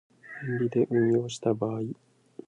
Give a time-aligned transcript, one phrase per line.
[0.41, 1.81] 年利で運用した場合